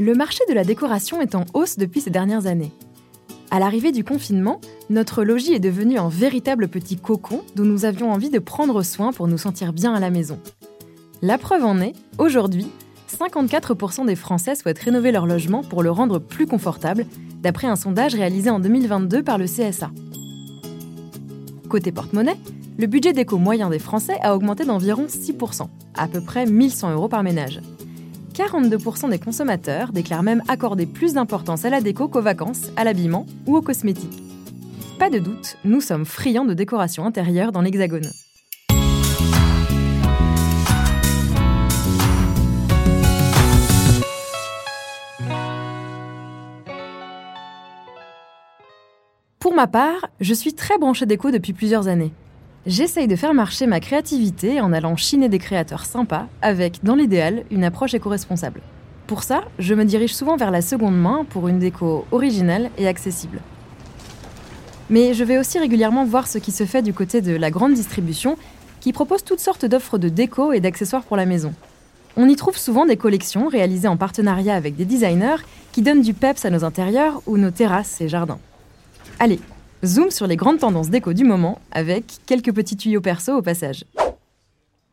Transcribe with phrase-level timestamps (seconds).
[0.00, 2.72] Le marché de la décoration est en hausse depuis ces dernières années.
[3.50, 8.10] À l'arrivée du confinement, notre logis est devenu un véritable petit cocon dont nous avions
[8.10, 10.38] envie de prendre soin pour nous sentir bien à la maison.
[11.20, 12.68] La preuve en est, aujourd'hui,
[13.18, 17.04] 54% des Français souhaitent rénover leur logement pour le rendre plus confortable,
[17.42, 19.90] d'après un sondage réalisé en 2022 par le CSA.
[21.68, 22.38] Côté porte-monnaie,
[22.78, 25.66] le budget déco moyen des Français a augmenté d'environ 6%,
[25.98, 27.60] à peu près 1100 euros par ménage.
[28.32, 33.26] 42% des consommateurs déclarent même accorder plus d'importance à la déco qu'aux vacances, à l'habillement
[33.46, 34.22] ou aux cosmétiques.
[34.98, 38.10] Pas de doute, nous sommes friands de décoration intérieure dans l'Hexagone.
[49.38, 52.12] Pour ma part, je suis très branchée déco depuis plusieurs années.
[52.64, 57.42] J'essaye de faire marcher ma créativité en allant chiner des créateurs sympas avec, dans l'idéal,
[57.50, 58.60] une approche éco-responsable.
[59.08, 62.86] Pour ça, je me dirige souvent vers la seconde main pour une déco originale et
[62.86, 63.40] accessible.
[64.90, 67.74] Mais je vais aussi régulièrement voir ce qui se fait du côté de la grande
[67.74, 68.36] distribution
[68.80, 71.52] qui propose toutes sortes d'offres de déco et d'accessoires pour la maison.
[72.16, 76.14] On y trouve souvent des collections réalisées en partenariat avec des designers qui donnent du
[76.14, 78.38] peps à nos intérieurs ou nos terrasses et jardins.
[79.18, 79.40] Allez,
[79.84, 83.84] zoom sur les grandes tendances déco du moment avec quelques petits tuyaux perso au passage.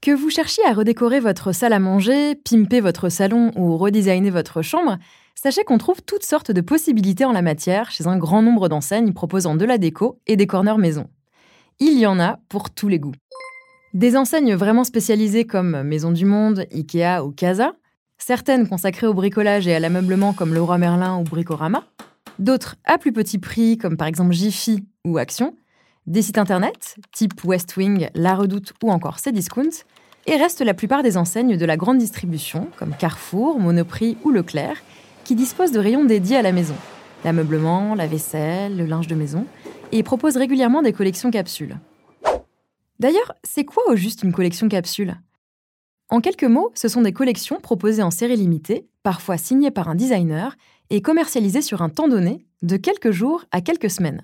[0.00, 4.60] Que vous cherchiez à redécorer votre salle à manger, pimper votre salon ou redesigner votre
[4.62, 4.98] chambre,
[5.36, 9.12] sachez qu'on trouve toutes sortes de possibilités en la matière chez un grand nombre d'enseignes
[9.12, 11.08] proposant de la déco et des corners maison.
[11.78, 13.14] Il y en a pour tous les goûts.
[13.94, 17.74] Des enseignes vraiment spécialisées comme Maison du Monde, Ikea ou Casa,
[18.18, 21.84] certaines consacrées au bricolage et à l'ameublement comme Leroy Merlin ou Bricorama,
[22.38, 25.56] d'autres à plus petit prix, comme par exemple Jiffy ou Action,
[26.06, 29.84] des sites internet, type West Wing, La Redoute ou encore Cdiscount,
[30.26, 34.82] et reste la plupart des enseignes de la grande distribution, comme Carrefour, Monoprix ou Leclerc,
[35.24, 36.74] qui disposent de rayons dédiés à la maison,
[37.24, 39.46] l'ameublement, la vaisselle, le linge de maison,
[39.92, 41.76] et proposent régulièrement des collections capsules.
[42.98, 45.16] D'ailleurs, c'est quoi au juste une collection capsule?
[46.08, 49.94] En quelques mots, ce sont des collections proposées en série limitée, parfois signées par un
[49.94, 50.56] designer,
[50.92, 54.22] et commercialisé sur un temps donné, de quelques jours à quelques semaines.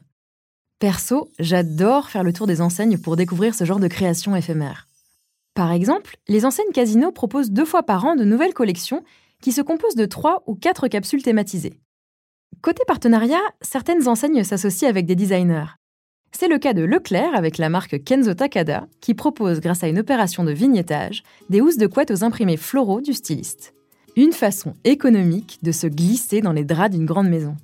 [0.79, 4.87] Perso, j'adore faire le tour des enseignes pour découvrir ce genre de création éphémère.
[5.55, 9.03] Par exemple, les enseignes Casino proposent deux fois par an de nouvelles collections
[9.41, 11.81] qui se composent de trois ou quatre capsules thématisées.
[12.61, 15.79] Côté partenariat, certaines enseignes s'associent avec des designers.
[16.33, 19.99] C'est le cas de Leclerc avec la marque Kenzo Takada, qui propose, grâce à une
[19.99, 23.73] opération de vignettage, des housses de couette aux imprimés floraux du styliste
[24.19, 27.57] une façon économique de se glisser dans les draps d'une grande maison.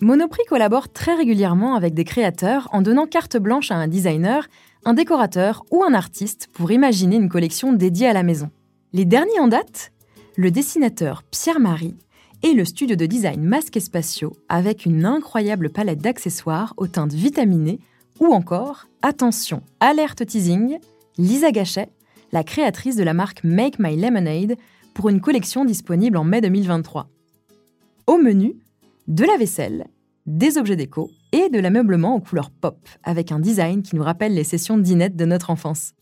[0.00, 4.48] Monoprix collabore très régulièrement avec des créateurs en donnant carte blanche à un designer,
[4.86, 8.48] un décorateur ou un artiste pour imaginer une collection dédiée à la maison.
[8.94, 9.92] Les derniers en date
[10.34, 11.98] Le dessinateur Pierre-Marie
[12.42, 17.80] et le studio de design Masque Spatio avec une incroyable palette d'accessoires aux teintes vitaminées
[18.18, 20.78] ou encore, attention, alerte teasing,
[21.18, 21.90] Lisa Gachet,
[22.32, 24.56] la créatrice de la marque Make My Lemonade,
[24.94, 27.08] pour une collection disponible en mai 2023.
[28.06, 28.56] Au menu,
[29.08, 29.86] de la vaisselle,
[30.26, 34.34] des objets déco et de l'ameublement aux couleurs pop, avec un design qui nous rappelle
[34.34, 35.92] les sessions d'inette de notre enfance.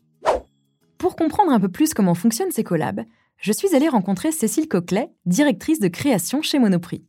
[0.98, 3.04] Pour comprendre un peu plus comment fonctionnent ces collabs,
[3.38, 7.04] je suis allée rencontrer Cécile Coquelet, directrice de création chez Monoprix.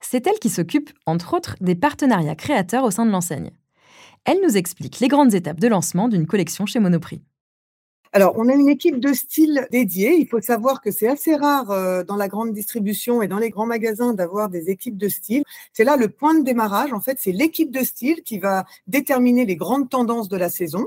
[0.00, 3.50] C'est elle qui s'occupe, entre autres, des partenariats créateurs au sein de l'enseigne.
[4.24, 7.22] Elle nous explique les grandes étapes de lancement d'une collection chez Monoprix.
[8.16, 10.16] Alors, on a une équipe de style dédiée.
[10.18, 13.50] Il faut savoir que c'est assez rare euh, dans la grande distribution et dans les
[13.50, 15.42] grands magasins d'avoir des équipes de style.
[15.74, 16.94] C'est là le point de démarrage.
[16.94, 20.86] En fait, c'est l'équipe de style qui va déterminer les grandes tendances de la saison.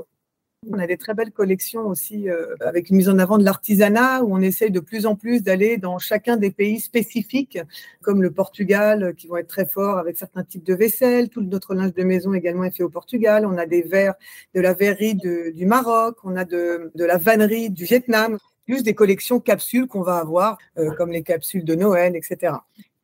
[0.68, 4.22] On a des très belles collections aussi euh, avec une mise en avant de l'artisanat
[4.22, 7.58] où on essaye de plus en plus d'aller dans chacun des pays spécifiques,
[8.02, 11.30] comme le Portugal, qui vont être très forts avec certains types de vaisselle.
[11.30, 13.46] Tout notre linge de maison également est fait au Portugal.
[13.46, 14.16] On a des verres
[14.54, 19.40] de la verrerie du Maroc, on a de, la vannerie du Vietnam, plus des collections
[19.40, 22.52] capsules qu'on va avoir, euh, comme les capsules de Noël, etc.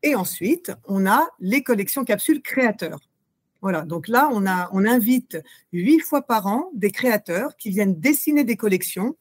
[0.02, 3.00] Et ensuite, on a les collections capsules créateurs.
[3.62, 5.38] Voilà, donc là, on, a, on invite
[5.72, 9.16] huit fois par an des créateurs qui viennent dessiner des collections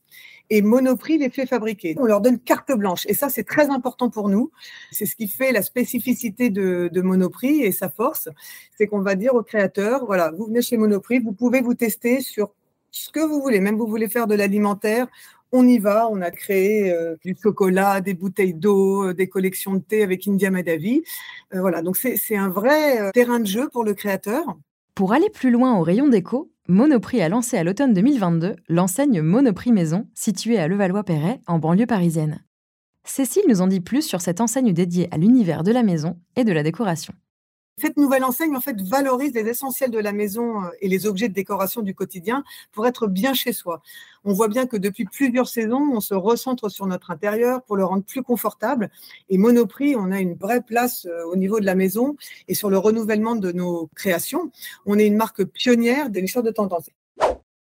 [0.49, 1.95] et Monoprix les fait fabriquer.
[1.97, 4.51] On leur donne carte blanche et ça, c'est très important pour nous.
[4.91, 8.29] C'est ce qui fait la spécificité de, de Monoprix et sa force,
[8.77, 12.21] c'est qu'on va dire aux créateurs, voilà, vous venez chez Monoprix, vous pouvez vous tester
[12.21, 12.53] sur
[12.91, 15.07] ce que vous voulez, même vous voulez faire de l'alimentaire,
[15.55, 19.73] on y va, on a créé euh, du chocolat, des bouteilles d'eau, euh, des collections
[19.73, 21.03] de thé avec India Madavi.
[21.53, 24.43] Euh, voilà, donc c'est un vrai terrain de jeu pour le créateur.
[24.93, 29.71] Pour aller plus loin au rayon déco, Monoprix a lancé à l'automne 2022 l'enseigne Monoprix
[29.71, 32.43] Maison, située à Levallois-Perret, en banlieue parisienne.
[33.03, 36.43] Cécile nous en dit plus sur cette enseigne dédiée à l'univers de la maison et
[36.43, 37.13] de la décoration.
[37.77, 41.27] Cette nouvelle enseigne, en fait, valorise les essentiels de la maison euh, et les objets
[41.27, 43.81] de décoration du quotidien pour être bien chez soi.
[44.23, 47.83] On voit bien que depuis plusieurs saisons, on se recentre sur notre intérieur pour le
[47.83, 48.89] rendre plus confortable.
[49.27, 52.15] Et Monoprix, on a une vraie place euh, au niveau de la maison
[52.47, 54.51] et sur le renouvellement de nos créations.
[54.85, 56.89] On est une marque pionnière des lectures de tendance.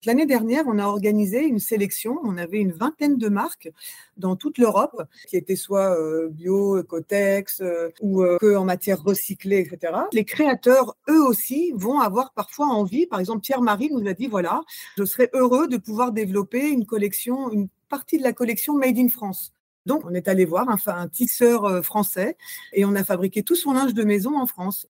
[0.06, 2.20] L'année dernière, on a organisé une sélection.
[2.24, 3.72] On avait une vingtaine de marques
[4.16, 9.02] dans toute l'Europe, qui étaient soit euh, bio, Ecotex euh, ou euh, que en matière
[9.02, 9.94] recyclée, etc.
[10.14, 13.08] Les créateurs, eux aussi, vont avoir parfois envie.
[13.08, 14.62] Par exemple, Pierre-Marie nous a dit voilà,
[14.98, 19.10] je serais heureux de pouvoir développer une collection, une partie de la collection Made in
[19.10, 19.52] France.
[19.88, 22.38] Donc, on est allé voir un, un tisseur français
[22.74, 24.88] et on a fabriqué tout son linge de maison en France.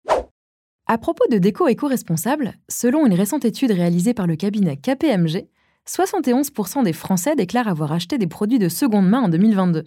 [0.86, 5.48] À propos de déco éco-responsable, selon une récente étude réalisée par le cabinet KPMG,
[5.88, 9.86] 71% des Français déclarent avoir acheté des produits de seconde main en 2022.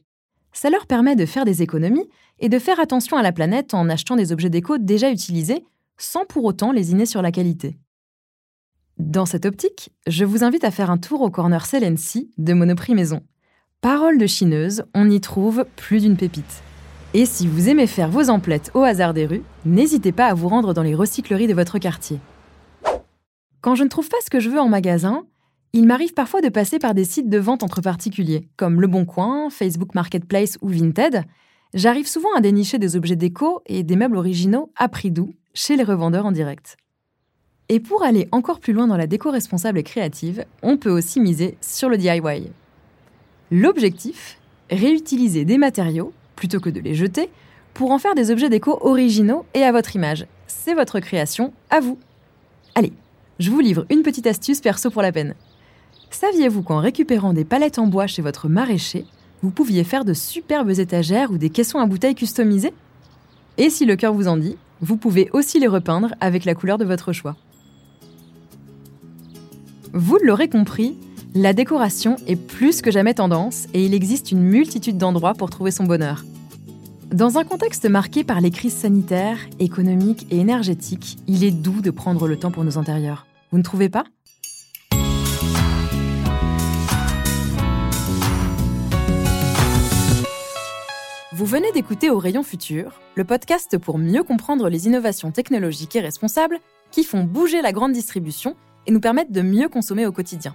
[0.53, 2.09] Ça leur permet de faire des économies
[2.39, 5.67] et de faire attention à la planète en achetant des objets déco déjà utilisés,
[5.99, 7.77] sans pour autant lésiner sur la qualité.
[8.97, 12.95] Dans cette optique, je vous invite à faire un tour au corner Celency de Monoprix
[12.95, 13.21] Maison.
[13.83, 16.63] Parole de chineuse, on y trouve plus d'une pépite.
[17.19, 20.49] Et si vous aimez faire vos emplettes au hasard des rues, n'hésitez pas à vous
[20.49, 22.21] rendre dans les recycleries de votre quartier.
[23.63, 25.25] Quand je ne trouve pas ce que je veux en magasin,
[25.73, 29.07] il m'arrive parfois de passer par des sites de vente entre particuliers, comme Le Bon
[29.07, 31.25] Coin, Facebook Marketplace ou Vinted.
[31.73, 35.77] J'arrive souvent à dénicher des objets déco et des meubles originaux à prix doux chez
[35.77, 36.77] les revendeurs en direct.
[37.71, 41.21] Et pour aller encore plus loin dans la déco responsable et créative, on peut aussi
[41.21, 42.51] miser sur le DIY.
[43.51, 44.39] L'objectif
[44.69, 47.31] Réutiliser des matériaux plutôt que de les jeter,
[47.75, 50.27] pour en faire des objets déco originaux et à votre image.
[50.47, 51.99] C'est votre création, à vous.
[52.75, 52.93] Allez,
[53.38, 55.35] je vous livre une petite astuce perso pour la peine.
[56.11, 59.05] Saviez-vous qu'en récupérant des palettes en bois chez votre maraîcher,
[59.43, 62.73] vous pouviez faire de superbes étagères ou des caissons à bouteilles customisés
[63.59, 66.79] Et si le cœur vous en dit, vous pouvez aussi les repeindre avec la couleur
[66.79, 67.37] de votre choix.
[69.93, 70.97] Vous l'aurez compris,
[71.37, 75.71] la décoration est plus que jamais tendance et il existe une multitude d'endroits pour trouver
[75.71, 76.25] son bonheur.
[77.12, 81.91] Dans un contexte marqué par les crises sanitaires, économiques et énergétiques, il est doux de
[81.91, 83.27] prendre le temps pour nos intérieurs.
[83.50, 84.05] Vous ne trouvez pas?
[91.33, 96.00] Vous venez d'écouter Au Rayon Futur, le podcast pour mieux comprendre les innovations technologiques et
[96.00, 96.61] responsables
[96.91, 98.56] qui font bouger la grande distribution
[98.87, 100.55] et nous permettent de mieux consommer au quotidien.